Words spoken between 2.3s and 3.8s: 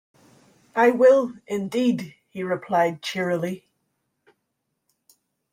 he replied cheerily.